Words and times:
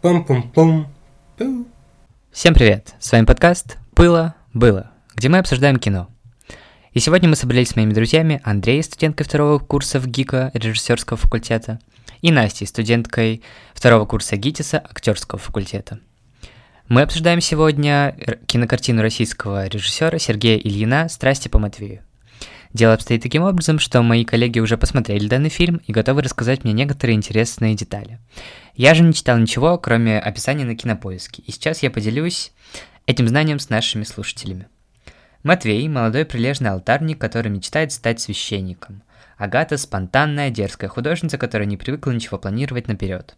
Пум-пум-пум. 0.00 0.86
Всем 2.30 2.54
привет! 2.54 2.94
С 3.00 3.10
вами 3.10 3.24
подкаст 3.24 3.78
«Было, 3.96 4.36
было», 4.54 4.92
где 5.16 5.28
мы 5.28 5.38
обсуждаем 5.38 5.76
кино. 5.76 6.08
И 6.92 7.00
сегодня 7.00 7.28
мы 7.28 7.34
собрались 7.34 7.70
с 7.70 7.76
моими 7.76 7.92
друзьями 7.92 8.40
Андреей, 8.44 8.84
студенткой 8.84 9.26
второго 9.26 9.58
курса 9.58 9.98
в 9.98 10.06
ГИКа 10.06 10.52
режиссерского 10.54 11.16
факультета, 11.16 11.80
и 12.22 12.30
Настей, 12.30 12.68
студенткой 12.68 13.42
второго 13.74 14.06
курса 14.06 14.36
ГИТИСа 14.36 14.78
актерского 14.78 15.40
факультета. 15.40 15.98
Мы 16.86 17.02
обсуждаем 17.02 17.40
сегодня 17.40 18.16
кинокартину 18.46 19.02
российского 19.02 19.66
режиссера 19.66 20.20
Сергея 20.20 20.58
Ильина 20.58 21.08
«Страсти 21.08 21.48
по 21.48 21.58
Матвею». 21.58 22.04
Дело 22.72 22.94
обстоит 22.94 23.22
таким 23.22 23.42
образом, 23.42 23.78
что 23.78 24.02
мои 24.02 24.24
коллеги 24.24 24.60
уже 24.60 24.76
посмотрели 24.76 25.26
данный 25.26 25.48
фильм 25.48 25.80
и 25.86 25.92
готовы 25.92 26.22
рассказать 26.22 26.64
мне 26.64 26.72
некоторые 26.72 27.16
интересные 27.16 27.74
детали. 27.74 28.18
Я 28.74 28.94
же 28.94 29.02
не 29.02 29.14
читал 29.14 29.38
ничего, 29.38 29.78
кроме 29.78 30.18
описания 30.18 30.64
на 30.64 30.76
кинопоиске, 30.76 31.42
и 31.42 31.50
сейчас 31.50 31.82
я 31.82 31.90
поделюсь 31.90 32.52
этим 33.06 33.26
знанием 33.26 33.58
с 33.58 33.70
нашими 33.70 34.04
слушателями. 34.04 34.68
Матвей– 35.42 35.88
молодой 35.88 36.24
прилежный 36.24 36.70
алтарник, 36.70 37.18
который 37.18 37.50
мечтает 37.50 37.92
стать 37.92 38.20
священником. 38.20 39.02
Агата– 39.38 39.76
спонтанная, 39.78 40.50
дерзкая 40.50 40.90
художница, 40.90 41.38
которая 41.38 41.66
не 41.66 41.76
привыкла 41.76 42.10
ничего 42.10 42.38
планировать 42.38 42.88
наперед. 42.88 43.36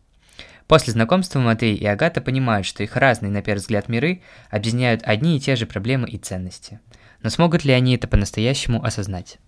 После 0.70 0.92
знакомства 0.92 1.40
Матвей 1.40 1.74
и 1.74 1.84
Агата 1.84 2.20
понимают, 2.20 2.64
что 2.64 2.84
их 2.84 2.94
разные, 2.94 3.32
на 3.32 3.42
первый 3.42 3.58
взгляд, 3.58 3.88
миры 3.88 4.22
объединяют 4.50 5.02
одни 5.02 5.36
и 5.36 5.40
те 5.40 5.56
же 5.56 5.66
проблемы 5.66 6.08
и 6.08 6.16
ценности. 6.16 6.78
Но 7.24 7.30
смогут 7.30 7.64
ли 7.64 7.72
они 7.72 7.96
это 7.96 8.06
по-настоящему 8.06 8.80
осознать? 8.84 9.38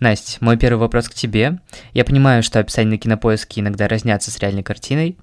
Настя, 0.00 0.38
мой 0.40 0.56
первый 0.56 0.80
вопрос 0.80 1.08
к 1.08 1.14
тебе. 1.14 1.60
Я 1.92 2.04
понимаю, 2.04 2.42
что 2.42 2.58
описания 2.58 2.90
на 2.90 2.98
кинопоиске 2.98 3.60
иногда 3.60 3.86
разнятся 3.86 4.32
с 4.32 4.38
реальной 4.40 4.64
картиной. 4.64 5.16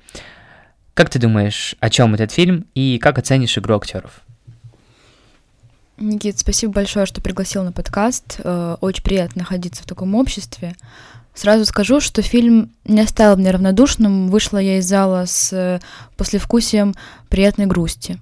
Как 0.94 1.10
ты 1.10 1.20
думаешь, 1.20 1.76
о 1.82 1.90
чем 1.90 2.16
этот 2.16 2.32
фильм 2.32 2.66
и 2.74 2.98
как 2.98 3.18
оценишь 3.18 3.58
игру 3.58 3.76
актеров? 3.76 4.22
Никит, 5.98 6.40
спасибо 6.40 6.72
большое, 6.72 7.06
что 7.06 7.20
пригласил 7.20 7.66
на 7.66 7.74
подкаст. 7.74 8.40
Э, 8.42 8.78
Очень 8.80 9.04
приятно 9.04 9.40
находиться 9.40 9.84
в 9.84 9.86
таком 9.86 10.16
обществе. 10.16 10.78
Сразу 11.40 11.64
скажу, 11.64 12.02
что 12.02 12.22
фильм 12.22 12.74
не 12.84 13.00
оставил 13.00 13.38
меня 13.38 13.54
равнодушным. 13.54 14.28
Вышла 14.28 14.58
я 14.58 14.80
из 14.80 14.86
зала 14.86 15.24
с 15.26 15.54
э, 15.54 15.80
послевкусием 16.18 16.96
приятной 17.30 17.66
грусти. 17.66 18.20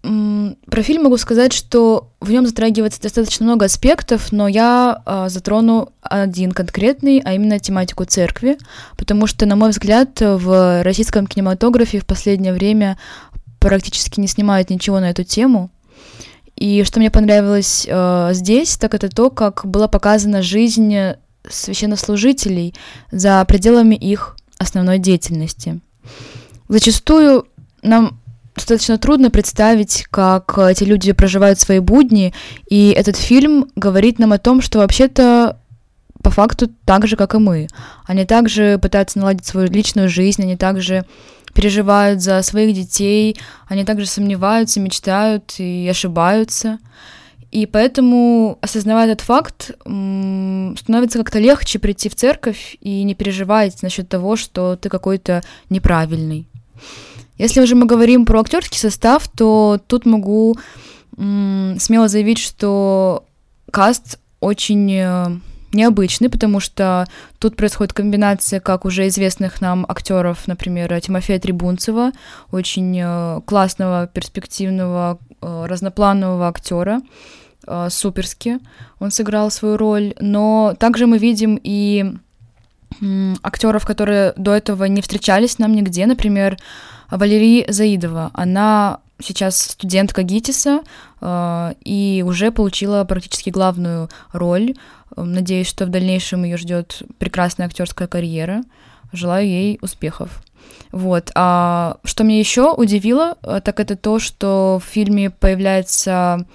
Про 0.00 0.82
фильм 0.82 1.02
могу 1.02 1.18
сказать, 1.18 1.52
что 1.52 2.10
в 2.20 2.30
нем 2.30 2.46
затрагивается 2.46 3.02
достаточно 3.02 3.44
много 3.44 3.66
аспектов, 3.66 4.32
но 4.32 4.48
я 4.48 5.02
а, 5.04 5.28
затрону 5.28 5.92
один 6.00 6.52
конкретный, 6.52 7.20
а 7.22 7.34
именно 7.34 7.58
тематику 7.58 8.04
церкви, 8.04 8.56
потому 8.96 9.26
что, 9.26 9.44
на 9.44 9.54
мой 9.54 9.70
взгляд, 9.70 10.20
в 10.20 10.82
российском 10.82 11.26
кинематографе 11.26 12.00
в 12.00 12.06
последнее 12.06 12.54
время 12.54 12.98
практически 13.60 14.18
не 14.18 14.26
снимают 14.26 14.70
ничего 14.70 15.00
на 15.00 15.10
эту 15.10 15.22
тему. 15.22 15.70
И 16.56 16.82
что 16.84 16.98
мне 16.98 17.10
понравилось 17.10 17.86
э, 17.88 18.30
здесь, 18.32 18.76
так 18.76 18.94
это 18.94 19.08
то, 19.08 19.30
как 19.30 19.66
была 19.66 19.86
показана 19.86 20.42
жизнь 20.42 20.96
священнослужителей 21.48 22.74
за 23.10 23.44
пределами 23.46 23.94
их 23.94 24.36
основной 24.58 24.98
деятельности. 24.98 25.80
Зачастую 26.68 27.46
нам 27.82 28.20
достаточно 28.54 28.98
трудно 28.98 29.30
представить, 29.30 30.06
как 30.10 30.56
эти 30.58 30.84
люди 30.84 31.12
проживают 31.12 31.58
свои 31.58 31.78
будни, 31.78 32.34
и 32.68 32.90
этот 32.90 33.16
фильм 33.16 33.68
говорит 33.76 34.18
нам 34.18 34.32
о 34.32 34.38
том, 34.38 34.60
что 34.60 34.78
вообще-то 34.78 35.58
по 36.22 36.30
факту 36.30 36.70
так 36.84 37.06
же, 37.06 37.16
как 37.16 37.34
и 37.34 37.38
мы. 37.38 37.68
Они 38.06 38.24
также 38.24 38.78
пытаются 38.78 39.18
наладить 39.18 39.44
свою 39.44 39.68
личную 39.68 40.08
жизнь, 40.08 40.42
они 40.42 40.56
также 40.56 41.04
переживают 41.54 42.22
за 42.22 42.40
своих 42.42 42.74
детей, 42.74 43.36
они 43.68 43.84
также 43.84 44.06
сомневаются, 44.06 44.80
мечтают 44.80 45.54
и 45.58 45.86
ошибаются. 45.90 46.78
И 47.52 47.66
поэтому, 47.66 48.58
осознавая 48.62 49.12
этот 49.12 49.20
факт, 49.20 49.72
становится 49.82 51.18
как-то 51.18 51.38
легче 51.38 51.78
прийти 51.78 52.08
в 52.08 52.16
церковь 52.16 52.78
и 52.80 53.02
не 53.02 53.14
переживать 53.14 53.82
насчет 53.82 54.08
того, 54.08 54.36
что 54.36 54.74
ты 54.76 54.88
какой-то 54.88 55.42
неправильный. 55.68 56.46
Если 57.36 57.60
уже 57.60 57.74
мы 57.74 57.84
говорим 57.84 58.24
про 58.24 58.40
актерский 58.40 58.78
состав, 58.78 59.28
то 59.28 59.78
тут 59.86 60.06
могу 60.06 60.56
смело 61.16 62.08
заявить, 62.08 62.38
что 62.38 63.24
каст 63.70 64.18
очень 64.40 64.90
э, 64.90 65.26
необычный, 65.72 66.30
потому 66.30 66.58
что 66.58 67.06
тут 67.38 67.56
происходит 67.56 67.92
комбинация 67.92 68.60
как 68.60 68.84
уже 68.84 69.08
известных 69.08 69.60
нам 69.60 69.84
актеров, 69.88 70.46
например, 70.46 71.00
Тимофея 71.00 71.38
Трибунцева, 71.38 72.12
очень 72.50 72.98
э, 72.98 73.40
классного, 73.44 74.06
перспективного, 74.06 75.18
э, 75.40 75.64
разнопланового 75.68 76.48
актера, 76.48 77.02
э, 77.66 77.88
суперски 77.90 78.58
он 78.98 79.10
сыграл 79.10 79.50
свою 79.50 79.76
роль, 79.76 80.14
но 80.20 80.74
также 80.78 81.06
мы 81.06 81.18
видим 81.18 81.58
и 81.62 82.14
актеров, 83.42 83.86
которые 83.86 84.34
до 84.36 84.52
этого 84.52 84.84
не 84.84 85.00
встречались 85.00 85.58
нам 85.58 85.72
нигде, 85.72 86.06
например, 86.06 86.58
Валерий 87.10 87.64
Заидова. 87.68 88.30
Она 88.34 89.00
сейчас 89.22 89.60
студентка 89.60 90.22
ГИТИСа 90.22 90.80
э, 91.20 91.74
и 91.84 92.24
уже 92.26 92.50
получила 92.50 93.04
практически 93.04 93.50
главную 93.50 94.08
роль. 94.32 94.74
Э, 95.16 95.22
Надеюсь, 95.22 95.68
что 95.68 95.86
в 95.86 95.90
дальнейшем 95.90 96.44
ее 96.44 96.56
ждет 96.56 97.02
прекрасная 97.18 97.66
актерская 97.66 98.08
карьера. 98.08 98.62
Желаю 99.12 99.46
ей 99.46 99.78
успехов. 99.82 100.42
Вот. 100.90 101.30
А 101.34 101.98
что 102.04 102.24
меня 102.24 102.38
еще 102.38 102.72
удивило, 102.72 103.36
э, 103.42 103.60
так 103.64 103.80
это 103.80 103.96
то, 103.96 104.18
что 104.18 104.80
в 104.84 104.88
фильме 104.88 105.30
появляется 105.30 106.46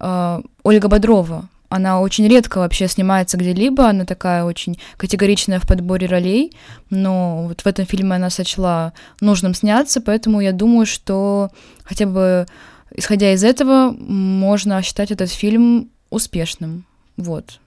э, 0.00 0.40
Ольга 0.62 0.88
Бодрова. 0.88 1.48
Она 1.68 2.00
очень 2.00 2.28
редко 2.28 2.58
вообще 2.58 2.86
снимается 2.86 3.36
где-либо, 3.36 3.88
она 3.88 4.04
такая 4.04 4.44
очень 4.44 4.78
категоричная 4.96 5.58
в 5.58 5.66
подборе 5.66 6.06
ролей, 6.06 6.52
но 6.90 7.48
вот 7.48 7.62
в 7.62 7.66
этом 7.66 7.86
фильме 7.86 8.14
она 8.14 8.30
сочла 8.30 8.92
нужным 9.20 9.52
сняться, 9.52 10.00
поэтому 10.00 10.40
я 10.40 10.52
думаю, 10.52 10.86
что 10.86 11.50
хотя 11.84 12.06
бы 12.06 12.46
исходя 12.94 13.32
из 13.32 13.42
этого 13.42 13.90
можно 13.98 14.80
считать 14.82 15.10
этот 15.10 15.30
фильм 15.30 15.90
успешным. 16.10 16.84
Вот. 17.16 17.58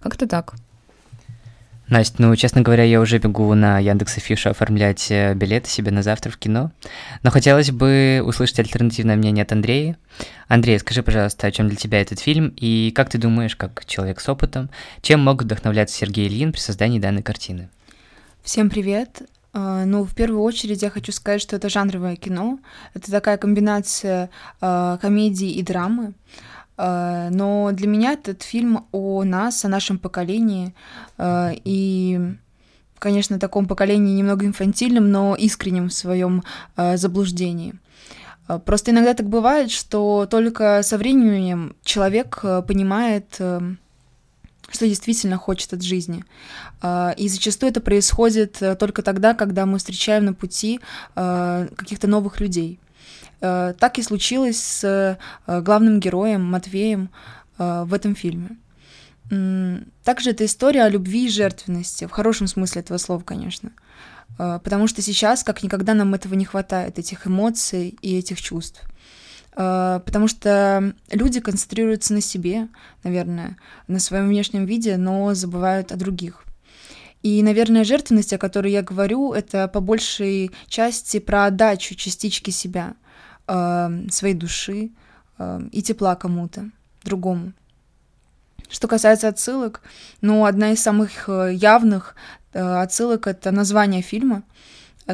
Как-то 0.00 0.26
так. 0.26 0.54
Настя, 1.88 2.22
ну, 2.22 2.34
честно 2.34 2.62
говоря, 2.62 2.82
я 2.84 3.00
уже 3.00 3.18
бегу 3.18 3.52
на 3.54 3.78
Яндекс 3.78 4.16
Афишу 4.16 4.50
оформлять 4.50 5.10
э, 5.10 5.34
билеты 5.34 5.68
себе 5.68 5.90
на 5.90 6.02
завтра 6.02 6.30
в 6.30 6.38
кино. 6.38 6.72
Но 7.22 7.30
хотелось 7.30 7.70
бы 7.70 8.22
услышать 8.24 8.58
альтернативное 8.58 9.16
мнение 9.16 9.42
от 9.42 9.52
Андрея. 9.52 9.98
Андрей, 10.48 10.78
скажи, 10.78 11.02
пожалуйста, 11.02 11.46
о 11.46 11.52
чем 11.52 11.68
для 11.68 11.76
тебя 11.76 12.00
этот 12.00 12.20
фильм, 12.20 12.54
и 12.56 12.90
как 12.94 13.10
ты 13.10 13.18
думаешь, 13.18 13.54
как 13.54 13.84
человек 13.84 14.20
с 14.20 14.28
опытом, 14.28 14.70
чем 15.02 15.20
мог 15.20 15.42
вдохновляться 15.42 15.96
Сергей 15.96 16.26
Ильин 16.26 16.52
при 16.52 16.60
создании 16.60 16.98
данной 16.98 17.22
картины? 17.22 17.68
Всем 18.42 18.70
привет. 18.70 19.22
А, 19.52 19.84
Ну, 19.84 20.04
в 20.04 20.14
первую 20.14 20.42
очередь 20.42 20.82
я 20.82 20.88
хочу 20.88 21.12
сказать, 21.12 21.42
что 21.42 21.56
это 21.56 21.68
жанровое 21.68 22.16
кино. 22.16 22.58
Это 22.94 23.10
такая 23.10 23.36
комбинация 23.36 24.30
а, 24.60 24.96
комедии 24.98 25.50
и 25.50 25.62
драмы. 25.62 26.14
А, 26.76 27.28
Но 27.30 27.70
для 27.72 27.86
меня 27.86 28.12
этот 28.12 28.42
фильм 28.42 28.86
о 28.92 29.24
нас, 29.24 29.64
о 29.64 29.68
нашем 29.68 29.98
поколении. 29.98 30.74
а, 31.18 31.52
И, 31.64 32.20
конечно, 32.98 33.38
таком 33.38 33.66
поколении 33.66 34.14
немного 34.14 34.46
инфантильном, 34.46 35.10
но 35.10 35.34
искреннем 35.36 35.88
в 35.88 35.94
своем 35.94 36.42
а, 36.76 36.96
заблуждении. 36.96 37.74
Просто 38.66 38.90
иногда 38.90 39.14
так 39.14 39.26
бывает, 39.26 39.70
что 39.70 40.26
только 40.30 40.82
со 40.82 40.98
временем 40.98 41.74
человек 41.82 42.42
понимает, 42.68 43.26
что 43.36 44.86
действительно 44.86 45.38
хочет 45.38 45.72
от 45.72 45.82
жизни. 45.82 46.24
И 47.16 47.28
зачастую 47.28 47.70
это 47.70 47.80
происходит 47.80 48.60
э, 48.60 48.74
только 48.74 49.02
тогда, 49.02 49.32
когда 49.32 49.64
мы 49.64 49.78
встречаем 49.78 50.26
на 50.26 50.34
пути 50.34 50.80
э, 51.16 51.68
каких-то 51.74 52.06
новых 52.06 52.40
людей. 52.40 52.78
Э, 53.44 53.74
Так 53.78 53.98
и 53.98 54.02
случилось 54.02 54.62
с 54.62 54.84
э, 55.46 55.60
главным 55.60 56.00
героем 56.00 56.44
Матвеем 56.44 57.10
э, 57.58 57.84
в 57.84 57.92
этом 57.92 58.14
фильме. 58.14 58.56
Также 60.04 60.30
это 60.30 60.44
история 60.44 60.84
о 60.84 60.90
любви 60.90 61.24
и 61.24 61.30
жертвенности, 61.30 62.04
в 62.04 62.10
хорошем 62.10 62.46
смысле 62.46 62.82
этого 62.82 62.98
слова, 62.98 63.22
конечно. 63.22 63.72
Потому 64.36 64.86
что 64.86 65.00
сейчас, 65.00 65.42
как 65.42 65.62
никогда, 65.62 65.94
нам 65.94 66.12
этого 66.12 66.34
не 66.34 66.44
хватает, 66.44 66.98
этих 66.98 67.26
эмоций 67.26 67.96
и 68.02 68.18
этих 68.18 68.42
чувств. 68.42 68.82
Потому 69.54 70.28
что 70.28 70.94
люди 71.10 71.40
концентрируются 71.40 72.12
на 72.12 72.20
себе, 72.20 72.68
наверное, 73.02 73.56
на 73.88 73.98
своем 73.98 74.28
внешнем 74.28 74.66
виде, 74.66 74.98
но 74.98 75.32
забывают 75.32 75.90
о 75.90 75.96
других. 75.96 76.44
И, 77.24 77.42
наверное, 77.42 77.84
жертвенность, 77.84 78.34
о 78.34 78.38
которой 78.38 78.70
я 78.70 78.82
говорю, 78.82 79.32
это 79.32 79.66
по 79.66 79.80
большей 79.80 80.50
части 80.68 81.18
про 81.18 81.46
отдачу 81.46 81.94
частички 81.94 82.50
себя, 82.50 82.94
э, 83.48 84.08
своей 84.10 84.34
души 84.34 84.90
э, 85.38 85.60
и 85.72 85.82
тепла 85.82 86.16
кому-то, 86.16 86.70
другому. 87.02 87.54
Что 88.68 88.88
касается 88.88 89.28
отсылок, 89.28 89.80
ну, 90.20 90.44
одна 90.44 90.72
из 90.72 90.82
самых 90.82 91.28
э, 91.28 91.54
явных 91.54 92.14
э, 92.52 92.60
отсылок— 92.60 93.26
это 93.26 93.50
название 93.52 94.02
фильма. 94.02 94.42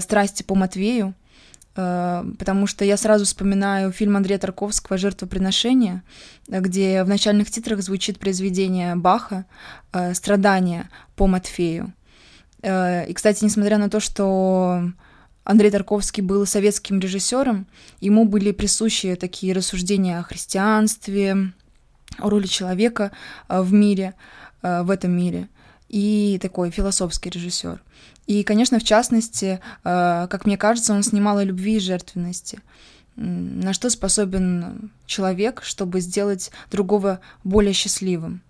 страсти 0.00 0.42
по 0.42 0.56
Матвею, 0.56 1.14
Э, 1.76 2.24
потому 2.38 2.66
что 2.66 2.84
я 2.84 2.96
сразу 2.96 3.24
вспоминаю 3.24 3.92
фильм 3.92 4.16
Андрея 4.16 4.38
Тарковского 4.38 4.98
«Жертвоприношение», 4.98 6.02
где 6.48 7.04
в 7.04 7.08
начальных 7.08 7.50
титрах 7.50 7.82
звучит 7.82 8.18
произведение 8.18 8.96
Баха 8.96 9.44
«Страдания 10.12 10.90
по 11.16 11.26
Матфею». 11.26 11.92
Э, 12.62 13.06
и, 13.08 13.12
кстати, 13.12 13.44
несмотря 13.44 13.78
на 13.78 13.88
то, 13.90 14.00
что 14.00 14.82
Андрей 15.44 15.70
Тарковский 15.70 16.22
был 16.22 16.46
советским 16.46 17.00
режиссером, 17.00 17.66
ему 18.00 18.24
были 18.24 18.52
присущи 18.52 19.14
такие 19.16 19.52
рассуждения 19.52 20.18
о 20.18 20.22
христианстве, 20.22 21.52
о 22.18 22.30
роли 22.30 22.46
человека 22.46 23.12
в 23.48 23.72
мире, 23.72 24.14
в 24.62 24.90
этом 24.90 25.12
мире, 25.12 25.48
и 25.88 26.38
такой 26.40 26.70
философский 26.70 27.30
режиссер. 27.30 27.82
И, 28.30 28.44
конечно, 28.44 28.78
в 28.78 28.84
частности, 28.84 29.58
э, 29.82 30.26
как 30.30 30.46
мне 30.46 30.56
кажется, 30.56 30.92
он 30.92 31.02
снимал 31.02 31.38
о 31.38 31.44
любви 31.44 31.76
и 31.76 31.80
жертвенности. 31.80 32.60
На 33.16 33.72
что 33.72 33.90
способен 33.90 34.92
человек, 35.04 35.62
чтобы 35.64 36.00
сделать 36.00 36.52
другого 36.70 37.18
более 37.42 37.72
счастливым, 37.72 38.40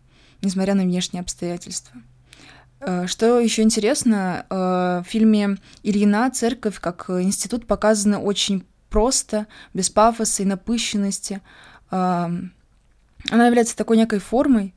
несмотря 0.43 0.75
на 0.75 0.83
внешние 0.83 1.23
обстоятельства. 1.23 1.97
Э, 2.81 3.07
что 3.07 3.39
еще 3.39 3.63
интересно, 3.63 4.47
э, 4.49 4.55
в 4.55 5.05
фильме 5.09 5.59
Ильина 5.83 6.31
церковь 6.31 6.81
как 6.81 7.09
институт 7.11 7.67
показана 7.67 8.21
очень 8.21 8.65
просто, 8.89 9.47
без 9.73 9.89
пафоса 9.91 10.43
и 10.43 10.47
напыщенности. 10.47 11.41
Она 11.91 12.51
является 13.31 13.77
такой 13.77 13.97
некой 13.97 14.19
формой, 14.19 14.75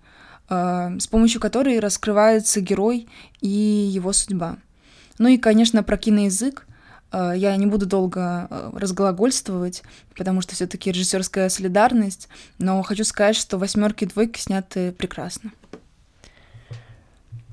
с 0.49 1.07
помощью 1.07 1.39
которой 1.39 1.79
раскрывается 1.79 2.59
герой 2.61 3.07
и 3.41 3.47
его 3.47 4.13
судьба. 4.13 4.57
Ну 5.19 5.27
и, 5.27 5.37
конечно, 5.37 5.83
про 5.83 5.97
киноязык 5.97 6.65
э, 7.11 7.33
я 7.35 7.55
не 7.55 7.65
буду 7.65 7.85
долго 7.85 8.47
э, 8.49 8.71
разглагольствовать, 8.73 9.83
потому 10.15 10.41
что 10.41 10.55
все-таки 10.55 10.91
режиссерская 10.91 11.49
солидарность, 11.49 12.27
но 12.57 12.81
хочу 12.81 13.03
сказать, 13.03 13.35
что 13.35 13.57
восьмерки 13.57 14.05
и 14.05 14.07
двойки 14.07 14.39
сняты 14.39 14.91
прекрасно. 14.91 15.51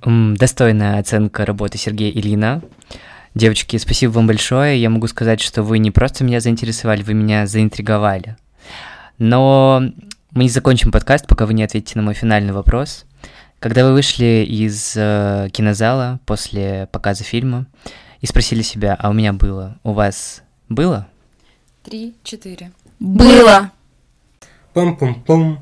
Достойная 0.05 0.99
оценка 0.99 1.45
работы 1.45 1.79
Сергея 1.79 2.11
Ильина. 2.11 2.63
Девочки, 3.35 3.77
спасибо 3.77 4.13
вам 4.13 4.27
большое. 4.27 4.81
Я 4.81 4.91
могу 4.91 5.07
сказать, 5.07 5.41
что 5.41 5.63
вы 5.63 5.79
не 5.79 5.91
просто 5.91 6.25
меня 6.25 6.41
заинтересовали, 6.41 7.03
вы 7.03 7.15
меня 7.15 7.47
заинтриговали. 7.47 8.37
Но 9.19 9.83
мы 10.33 10.45
не 10.45 10.49
закончим 10.49 10.91
подкаст, 10.91 11.27
пока 11.27 11.47
вы 11.47 11.55
не 11.55 11.63
ответите 11.63 11.99
на 11.99 12.03
мой 12.03 12.15
финальный 12.15 12.53
вопрос. 12.53 13.05
Когда 13.59 13.85
вы 13.85 13.93
вышли 13.93 14.47
из 14.49 14.95
э, 14.97 15.49
кинозала 15.53 16.19
после 16.25 16.89
показа 16.93 17.25
фильма 17.25 17.67
и 18.21 18.27
спросили 18.27 18.63
себя, 18.63 18.97
а 18.99 19.11
у 19.11 19.13
меня 19.13 19.35
было, 19.35 19.79
у 19.83 19.93
вас 19.93 20.43
было? 20.71 21.07
Три, 21.83 22.15
четыре. 22.25 22.73
Было! 22.99 23.71
Пум-пум-пум. 24.73 25.59